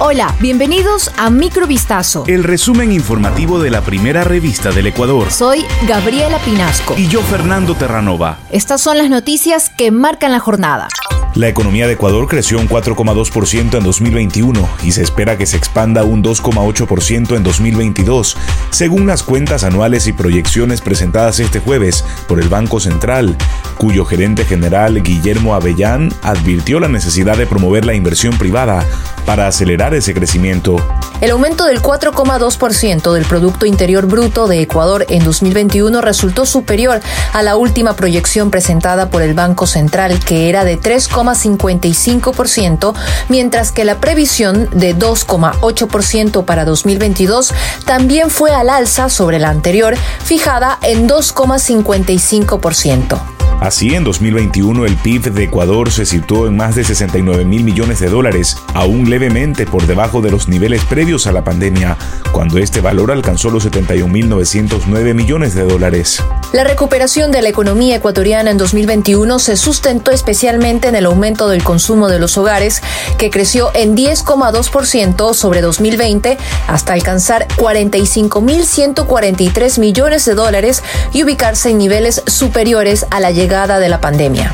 Hola, 0.00 0.32
bienvenidos 0.38 1.10
a 1.16 1.28
Microvistazo. 1.28 2.22
El 2.28 2.44
resumen 2.44 2.92
informativo 2.92 3.58
de 3.58 3.70
la 3.70 3.80
primera 3.80 4.22
revista 4.22 4.70
del 4.70 4.86
Ecuador. 4.86 5.28
Soy 5.32 5.64
Gabriela 5.88 6.38
Pinasco. 6.38 6.94
Y 6.96 7.08
yo, 7.08 7.20
Fernando 7.20 7.74
Terranova. 7.74 8.38
Estas 8.52 8.80
son 8.80 8.96
las 8.96 9.10
noticias 9.10 9.70
que 9.70 9.90
marcan 9.90 10.30
la 10.30 10.38
jornada. 10.38 10.86
La 11.34 11.48
economía 11.48 11.88
de 11.88 11.94
Ecuador 11.94 12.28
creció 12.28 12.60
un 12.60 12.68
4,2% 12.68 13.76
en 13.76 13.82
2021 13.82 14.68
y 14.84 14.92
se 14.92 15.02
espera 15.02 15.36
que 15.36 15.46
se 15.46 15.56
expanda 15.56 16.04
un 16.04 16.22
2,8% 16.22 17.36
en 17.36 17.42
2022, 17.42 18.36
según 18.70 19.06
las 19.08 19.24
cuentas 19.24 19.64
anuales 19.64 20.06
y 20.06 20.12
proyecciones 20.12 20.80
presentadas 20.80 21.40
este 21.40 21.58
jueves 21.58 22.04
por 22.28 22.40
el 22.40 22.48
Banco 22.48 22.78
Central, 22.78 23.36
cuyo 23.78 24.04
gerente 24.04 24.44
general 24.44 25.02
Guillermo 25.02 25.54
Avellán 25.54 26.12
advirtió 26.22 26.78
la 26.78 26.88
necesidad 26.88 27.36
de 27.36 27.46
promover 27.46 27.84
la 27.84 27.94
inversión 27.94 28.38
privada 28.38 28.86
para 29.28 29.46
acelerar 29.46 29.92
ese 29.92 30.14
crecimiento. 30.14 30.76
El 31.20 31.32
aumento 31.32 31.66
del 31.66 31.82
4,2% 31.82 33.12
del 33.12 33.26
Producto 33.26 33.66
Interior 33.66 34.06
Bruto 34.06 34.48
de 34.48 34.62
Ecuador 34.62 35.04
en 35.10 35.22
2021 35.22 36.00
resultó 36.00 36.46
superior 36.46 37.02
a 37.34 37.42
la 37.42 37.56
última 37.56 37.94
proyección 37.94 38.50
presentada 38.50 39.10
por 39.10 39.20
el 39.20 39.34
Banco 39.34 39.66
Central, 39.66 40.18
que 40.18 40.48
era 40.48 40.64
de 40.64 40.80
3,55%, 40.80 42.94
mientras 43.28 43.70
que 43.70 43.84
la 43.84 44.00
previsión 44.00 44.70
de 44.72 44.96
2,8% 44.96 46.46
para 46.46 46.64
2022 46.64 47.52
también 47.84 48.30
fue 48.30 48.52
al 48.52 48.70
alza 48.70 49.10
sobre 49.10 49.38
la 49.38 49.50
anterior, 49.50 49.94
fijada 50.24 50.78
en 50.80 51.06
2,55%. 51.06 53.37
Así, 53.60 53.96
en 53.96 54.04
2021 54.04 54.86
el 54.86 54.94
PIB 54.94 55.32
de 55.32 55.42
Ecuador 55.44 55.90
se 55.90 56.06
situó 56.06 56.46
en 56.46 56.56
más 56.56 56.76
de 56.76 56.84
69 56.84 57.44
mil 57.44 57.64
millones 57.64 57.98
de 57.98 58.08
dólares, 58.08 58.56
aún 58.72 59.10
levemente 59.10 59.66
por 59.66 59.84
debajo 59.88 60.20
de 60.20 60.30
los 60.30 60.46
niveles 60.46 60.84
previos 60.84 61.26
a 61.26 61.32
la 61.32 61.42
pandemia, 61.42 61.96
cuando 62.30 62.58
este 62.58 62.80
valor 62.80 63.10
alcanzó 63.10 63.50
los 63.50 63.68
71.909 63.68 65.12
millones 65.12 65.56
de 65.56 65.64
dólares. 65.64 66.22
La 66.52 66.62
recuperación 66.62 67.32
de 67.32 67.42
la 67.42 67.48
economía 67.48 67.96
ecuatoriana 67.96 68.52
en 68.52 68.58
2021 68.58 69.40
se 69.40 69.56
sustentó 69.56 70.12
especialmente 70.12 70.86
en 70.86 70.94
el 70.94 71.06
aumento 71.06 71.48
del 71.48 71.64
consumo 71.64 72.06
de 72.08 72.20
los 72.20 72.38
hogares, 72.38 72.80
que 73.18 73.30
creció 73.30 73.72
en 73.74 73.96
10,2% 73.96 75.34
sobre 75.34 75.62
2020 75.62 76.38
hasta 76.68 76.92
alcanzar 76.92 77.48
45.143 77.56 79.80
millones 79.80 80.24
de 80.24 80.34
dólares 80.34 80.84
y 81.12 81.24
ubicarse 81.24 81.70
en 81.70 81.78
niveles 81.78 82.22
superiores 82.28 83.04
a 83.10 83.18
la 83.18 83.32
llegada 83.32 83.47
de 83.48 83.88
la 83.88 83.98
pandemia. 83.98 84.52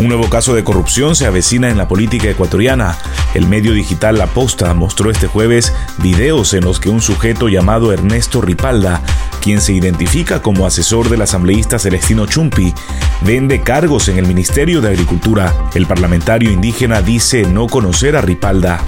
Un 0.00 0.08
nuevo 0.08 0.28
caso 0.28 0.56
de 0.56 0.64
corrupción 0.64 1.14
se 1.14 1.24
avecina 1.24 1.70
en 1.70 1.78
la 1.78 1.86
política 1.86 2.28
ecuatoriana. 2.28 2.98
El 3.32 3.46
medio 3.46 3.72
digital 3.72 4.18
La 4.18 4.26
Posta 4.26 4.74
mostró 4.74 5.12
este 5.12 5.28
jueves 5.28 5.72
videos 5.98 6.52
en 6.52 6.64
los 6.64 6.80
que 6.80 6.88
un 6.88 7.00
sujeto 7.00 7.48
llamado 7.48 7.92
Ernesto 7.92 8.40
Ripalda, 8.40 9.02
quien 9.40 9.60
se 9.60 9.72
identifica 9.72 10.42
como 10.42 10.66
asesor 10.66 11.10
del 11.10 11.22
asambleísta 11.22 11.78
Celestino 11.78 12.26
Chumpi, 12.26 12.74
vende 13.20 13.60
cargos 13.60 14.08
en 14.08 14.18
el 14.18 14.26
Ministerio 14.26 14.80
de 14.80 14.88
Agricultura. 14.88 15.54
El 15.74 15.86
parlamentario 15.86 16.50
indígena 16.50 17.02
dice 17.02 17.44
no 17.44 17.68
conocer 17.68 18.16
a 18.16 18.20
Ripalda. 18.20 18.80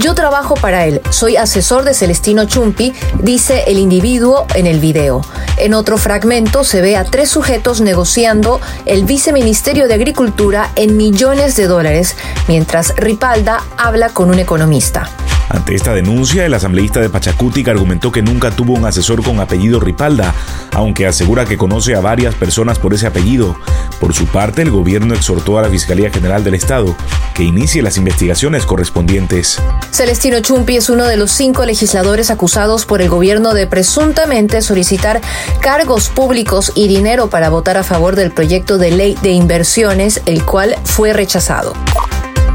Yo 0.00 0.14
trabajo 0.14 0.54
para 0.54 0.86
él, 0.86 1.02
soy 1.10 1.36
asesor 1.36 1.84
de 1.84 1.92
Celestino 1.92 2.46
Chumpi, 2.46 2.94
dice 3.22 3.64
el 3.66 3.76
individuo 3.76 4.46
en 4.54 4.66
el 4.66 4.80
video. 4.80 5.20
En 5.58 5.74
otro 5.74 5.98
fragmento 5.98 6.64
se 6.64 6.80
ve 6.80 6.96
a 6.96 7.04
tres 7.04 7.28
sujetos 7.28 7.82
negociando 7.82 8.62
el 8.86 9.04
viceministerio 9.04 9.88
de 9.88 9.94
Agricultura 9.94 10.70
en 10.74 10.96
millones 10.96 11.54
de 11.56 11.66
dólares, 11.66 12.16
mientras 12.48 12.94
Ripalda 12.96 13.62
habla 13.76 14.08
con 14.08 14.30
un 14.30 14.38
economista. 14.38 15.10
Ante 15.50 15.74
esta 15.74 15.92
denuncia, 15.92 16.46
el 16.46 16.54
asambleísta 16.54 17.00
de 17.00 17.10
Pachacutic 17.10 17.68
argumentó 17.68 18.10
que 18.10 18.22
nunca 18.22 18.52
tuvo 18.52 18.72
un 18.72 18.86
asesor 18.86 19.22
con 19.22 19.40
apellido 19.40 19.80
Ripalda, 19.80 20.32
aunque 20.72 21.08
asegura 21.08 21.44
que 21.44 21.58
conoce 21.58 21.94
a 21.94 22.00
varias 22.00 22.36
personas 22.36 22.78
por 22.78 22.94
ese 22.94 23.08
apellido. 23.08 23.56
Por 24.00 24.14
su 24.14 24.26
parte, 24.26 24.62
el 24.62 24.70
gobierno 24.70 25.14
exhortó 25.14 25.58
a 25.58 25.62
la 25.62 25.68
Fiscalía 25.68 26.10
General 26.10 26.42
del 26.42 26.54
Estado 26.54 26.96
que 27.34 27.44
inicie 27.44 27.82
las 27.82 27.98
investigaciones 27.98 28.64
correspondientes. 28.64 29.60
Celestino 29.90 30.40
Chumpi 30.40 30.76
es 30.76 30.88
uno 30.88 31.04
de 31.04 31.18
los 31.18 31.30
cinco 31.30 31.66
legisladores 31.66 32.30
acusados 32.30 32.86
por 32.86 33.02
el 33.02 33.10
gobierno 33.10 33.52
de 33.52 33.66
presuntamente 33.66 34.62
solicitar 34.62 35.20
cargos 35.60 36.08
públicos 36.08 36.72
y 36.74 36.88
dinero 36.88 37.28
para 37.28 37.50
votar 37.50 37.76
a 37.76 37.84
favor 37.84 38.16
del 38.16 38.32
proyecto 38.32 38.78
de 38.78 38.90
ley 38.90 39.18
de 39.22 39.32
inversiones, 39.32 40.22
el 40.24 40.44
cual 40.44 40.76
fue 40.84 41.12
rechazado. 41.12 41.74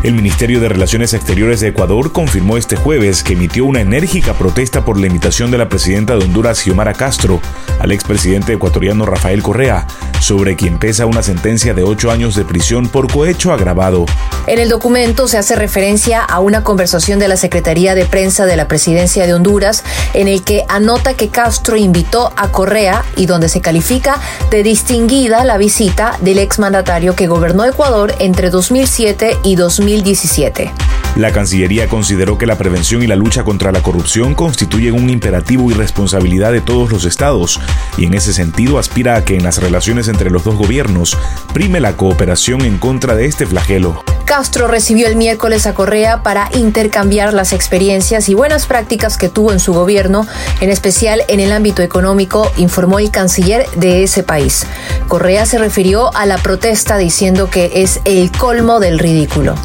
El 0.06 0.14
Ministerio 0.14 0.60
de 0.60 0.70
Relaciones 0.70 1.16
Exteriores 1.16 1.62
de 1.62 1.70
Ecuador 1.70 2.12
confirmó 2.12 2.58
este 2.58 2.76
jueves 2.76 3.24
que 3.24 3.34
emitió 3.34 3.66
una 3.66 3.82
enérgica 3.82 4.36
protesta 4.36 4.86
por 4.86 5.00
la 5.00 5.08
invitación 5.08 5.50
de 5.50 5.58
la 5.58 5.68
presidenta 5.68 6.16
de 6.16 6.24
Honduras, 6.24 6.60
Xiomara 6.60 6.94
Castro, 6.94 7.42
al 7.80 7.92
expresidente 7.92 8.54
ecuatoriano 8.54 9.08
Rafael 9.08 9.42
Correa, 9.42 9.88
sobre 10.20 10.56
quien 10.56 10.78
pesa 10.78 11.08
una 11.08 11.24
sentencia 11.24 11.74
de 11.74 11.82
ocho 11.82 12.12
años 12.12 12.36
de 12.36 12.46
prisión 12.46 12.88
por 12.88 13.12
cohecho 13.12 13.52
agravado. 13.52 14.06
En 14.46 14.60
el 14.60 14.70
documento 14.70 15.28
se 15.28 15.40
hace 15.40 15.56
referencia 15.56 16.22
a 16.22 16.40
una 16.40 16.64
conversación 16.64 17.18
de 17.18 17.28
la 17.28 17.36
Secretaría 17.36 17.96
de 17.96 18.06
Prensa 18.06 18.46
de 18.46 18.58
la 18.58 18.68
Presidencia 18.68 19.26
de 19.26 19.34
Honduras 19.34 19.84
en 20.14 20.28
el 20.28 20.44
que 20.44 20.66
anota 20.70 21.16
que 21.16 21.30
Castro 21.30 21.78
invitó 21.78 22.32
a 22.38 22.52
Correa 22.52 23.04
y 23.16 23.26
donde 23.26 23.50
se 23.50 23.62
califica 23.62 24.22
de 24.52 24.62
distinguida 24.62 25.44
la 25.46 25.58
visita 25.58 26.20
del 26.22 26.38
exmandatario 26.38 27.16
que 27.16 27.26
gobernó 27.26 27.66
Ecuador 27.66 28.14
entre 28.20 28.52
2007 28.52 29.40
y 29.44 29.56
2000 29.56 29.95
2017. 29.96 30.72
La 31.16 31.32
Cancillería 31.32 31.88
consideró 31.88 32.38
que 32.38 32.46
la 32.46 32.58
prevención 32.58 33.02
y 33.02 33.08
la 33.08 33.16
lucha 33.16 33.46
contra 33.46 33.72
la 33.72 33.82
corrupción 33.82 34.36
constituyen 34.36 34.96
un 34.96 35.10
imperativo 35.10 35.72
y 35.72 35.74
responsabilidad 35.74 36.52
de 36.52 36.60
todos 36.60 36.92
los 36.92 37.06
estados, 37.06 37.62
y 37.98 38.06
en 38.06 38.14
ese 38.14 38.34
sentido 38.34 38.78
aspira 38.78 39.16
a 39.16 39.24
que 39.24 39.36
en 39.36 39.44
las 39.44 39.60
relaciones 39.60 40.10
entre 40.10 40.30
los 40.30 40.44
dos 40.44 40.56
gobiernos 40.56 41.18
prime 41.54 41.80
la 41.80 41.96
cooperación 41.96 42.62
en 42.66 42.78
contra 42.78 43.16
de 43.16 43.26
este 43.28 43.46
flagelo. 43.46 44.04
Castro 44.26 44.68
recibió 44.68 45.08
el 45.08 45.16
miércoles 45.16 45.68
a 45.68 45.74
Correa 45.74 46.24
para 46.24 46.50
intercambiar 46.54 47.34
las 47.34 47.54
experiencias 47.54 48.28
y 48.28 48.34
buenas 48.34 48.66
prácticas 48.66 49.18
que 49.18 49.30
tuvo 49.30 49.54
en 49.54 49.60
su 49.60 49.72
gobierno, 49.72 50.28
en 50.60 50.72
especial 50.72 51.24
en 51.28 51.40
el 51.40 51.54
ámbito 51.54 51.84
económico, 51.84 52.52
informó 52.58 53.00
el 53.00 53.12
canciller 53.12 53.70
de 53.76 54.04
ese 54.04 54.24
país. 54.24 54.66
Correa 55.08 55.46
se 55.46 55.60
refirió 55.60 56.14
a 56.16 56.26
la 56.26 56.40
protesta 56.40 56.98
diciendo 56.98 57.50
que 57.50 57.72
es 57.76 58.02
el 58.04 58.32
colmo 58.32 58.80
del 58.80 59.00
ridículo. 59.00 59.56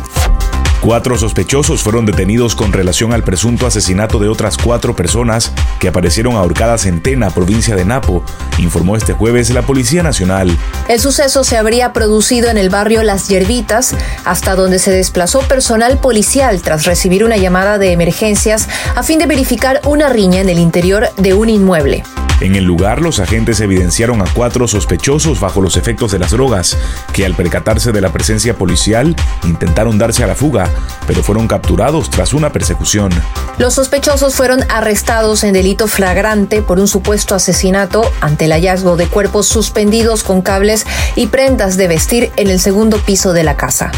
Cuatro 0.81 1.19
sospechosos 1.19 1.83
fueron 1.83 2.07
detenidos 2.07 2.55
con 2.55 2.73
relación 2.73 3.13
al 3.13 3.23
presunto 3.23 3.67
asesinato 3.67 4.19
de 4.19 4.29
otras 4.29 4.57
cuatro 4.57 4.97
personas 4.97 5.53
que 5.79 5.89
aparecieron 5.89 6.37
ahorcadas 6.37 6.87
en 6.87 7.03
Tena, 7.03 7.29
provincia 7.29 7.77
de 7.77 7.85
Napo, 7.85 8.25
informó 8.57 8.97
este 8.97 9.13
jueves 9.13 9.51
la 9.51 9.61
Policía 9.61 10.03
Nacional. 10.03 10.57
El 10.89 10.99
suceso 10.99 11.45
se 11.45 11.59
habría 11.59 11.93
producido 11.93 12.49
en 12.49 12.57
el 12.57 12.71
barrio 12.71 13.03
Las 13.03 13.29
Yerbitas, 13.29 13.95
hasta 14.25 14.55
donde 14.55 14.79
se 14.79 14.91
desplazó 14.91 15.41
personal 15.41 15.99
policial 15.99 16.63
tras 16.63 16.87
recibir 16.87 17.25
una 17.25 17.37
llamada 17.37 17.77
de 17.77 17.93
emergencias 17.93 18.67
a 18.95 19.03
fin 19.03 19.19
de 19.19 19.27
verificar 19.27 19.83
una 19.85 20.09
riña 20.09 20.41
en 20.41 20.49
el 20.49 20.59
interior 20.59 21.11
de 21.19 21.35
un 21.35 21.51
inmueble. 21.51 22.05
En 22.41 22.56
el 22.56 22.65
lugar, 22.65 23.03
los 23.03 23.21
agentes 23.21 23.61
evidenciaron 23.61 24.23
a 24.23 24.25
cuatro 24.33 24.67
sospechosos 24.67 25.41
bajo 25.41 25.61
los 25.61 25.77
efectos 25.77 26.11
de 26.11 26.19
las 26.19 26.31
drogas, 26.31 26.77
que 27.12 27.27
al 27.27 27.34
percatarse 27.34 27.93
de 27.93 28.01
la 28.01 28.12
presencia 28.12 28.55
policial 28.55 29.15
intentaron 29.45 29.99
darse 29.99 30.25
a 30.25 30.27
la 30.27 30.34
fuga, 30.34 30.69
pero 31.06 31.23
fueron 31.23 31.47
capturados 31.47 32.09
tras 32.09 32.33
una 32.33 32.50
persecución. 32.50 33.11
Los 33.59 33.75
sospechosos 33.75 34.34
fueron 34.34 34.65
arrestados 34.71 35.45
en 35.45 35.53
delito 35.53 35.87
flagrante 35.87 36.62
por 36.62 36.81
un 36.81 36.89
supuesto 36.89 37.34
asesinato 37.34 38.11
ante 38.23 38.47
el 38.47 38.53
hallazgo 38.53 38.97
de 38.97 39.06
cuerpos 39.06 39.47
suspendidos 39.47 40.23
con 40.23 40.41
cables 40.41 40.87
y 41.17 41.27
prendas 41.27 41.77
de 41.77 41.89
vestir 41.89 42.33
en 42.37 42.49
el 42.49 42.59
segundo 42.59 42.99
piso 42.99 43.34
de 43.34 43.45
la 43.45 43.56
casa. 43.56 43.93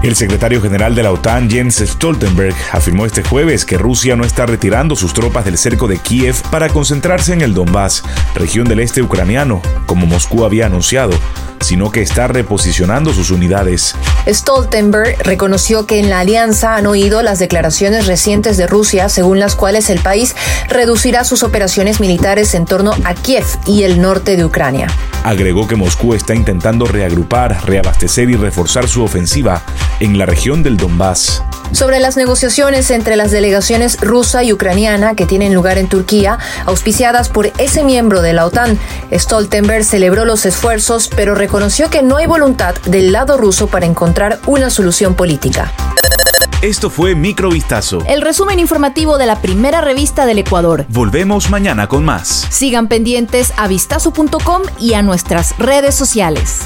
El 0.00 0.14
secretario 0.14 0.62
general 0.62 0.94
de 0.94 1.02
la 1.02 1.10
OTAN, 1.10 1.50
Jens 1.50 1.78
Stoltenberg, 1.84 2.54
afirmó 2.72 3.04
este 3.04 3.24
jueves 3.24 3.64
que 3.64 3.76
Rusia 3.76 4.14
no 4.14 4.24
está 4.24 4.46
retirando 4.46 4.94
sus 4.94 5.12
tropas 5.12 5.44
del 5.44 5.58
cerco 5.58 5.88
de 5.88 5.98
Kiev 5.98 6.36
para 6.52 6.68
concentrarse 6.68 7.32
en 7.32 7.40
el 7.40 7.52
Donbass, 7.52 8.04
región 8.36 8.68
del 8.68 8.78
este 8.78 9.02
ucraniano, 9.02 9.60
como 9.86 10.06
Moscú 10.06 10.44
había 10.44 10.66
anunciado, 10.66 11.12
sino 11.60 11.90
que 11.90 12.02
está 12.02 12.28
reposicionando 12.28 13.12
sus 13.12 13.32
unidades. 13.32 13.96
Stoltenberg 14.28 15.16
reconoció 15.22 15.86
que 15.86 15.98
en 15.98 16.10
la 16.10 16.20
alianza 16.20 16.76
han 16.76 16.86
oído 16.86 17.22
las 17.22 17.38
declaraciones 17.38 18.06
recientes 18.06 18.56
de 18.56 18.66
Rusia 18.66 19.08
según 19.08 19.38
las 19.38 19.56
cuales 19.56 19.90
el 19.90 20.00
país 20.00 20.36
reducirá 20.68 21.24
sus 21.24 21.42
operaciones 21.42 22.00
militares 22.00 22.54
en 22.54 22.66
torno 22.66 22.92
a 23.04 23.14
Kiev 23.14 23.44
y 23.66 23.84
el 23.84 24.00
norte 24.00 24.36
de 24.36 24.44
Ucrania. 24.44 24.88
Agregó 25.24 25.66
que 25.66 25.76
Moscú 25.76 26.14
está 26.14 26.34
intentando 26.34 26.86
reagrupar, 26.86 27.64
reabastecer 27.66 28.30
y 28.30 28.36
reforzar 28.36 28.88
su 28.88 29.02
ofensiva 29.02 29.62
en 30.00 30.18
la 30.18 30.26
región 30.26 30.62
del 30.62 30.76
Donbass. 30.76 31.42
Sobre 31.72 32.00
las 32.00 32.16
negociaciones 32.16 32.90
entre 32.90 33.16
las 33.16 33.30
delegaciones 33.30 34.00
rusa 34.00 34.42
y 34.42 34.52
ucraniana 34.52 35.14
que 35.14 35.26
tienen 35.26 35.54
lugar 35.54 35.78
en 35.78 35.88
Turquía, 35.88 36.38
auspiciadas 36.66 37.28
por 37.28 37.52
ese 37.58 37.84
miembro 37.84 38.22
de 38.22 38.32
la 38.32 38.46
OTAN, 38.46 38.78
Stoltenberg 39.12 39.84
celebró 39.84 40.24
los 40.24 40.46
esfuerzos, 40.46 41.08
pero 41.14 41.34
reconoció 41.34 41.90
que 41.90 42.02
no 42.02 42.16
hay 42.16 42.26
voluntad 42.26 42.74
del 42.86 43.12
lado 43.12 43.36
ruso 43.36 43.66
para 43.68 43.86
encontrar 43.86 44.40
una 44.46 44.70
solución 44.70 45.14
política. 45.14 45.72
Esto 46.62 46.90
fue 46.90 47.14
Microvistazo. 47.14 48.02
El 48.08 48.20
resumen 48.20 48.58
informativo 48.58 49.16
de 49.16 49.26
la 49.26 49.40
primera 49.40 49.80
revista 49.80 50.26
del 50.26 50.38
Ecuador. 50.38 50.86
Volvemos 50.88 51.50
mañana 51.50 51.86
con 51.86 52.04
más. 52.04 52.48
Sigan 52.50 52.88
pendientes 52.88 53.52
a 53.56 53.68
vistazo.com 53.68 54.62
y 54.80 54.94
a 54.94 55.02
nuestras 55.02 55.56
redes 55.58 55.94
sociales. 55.94 56.62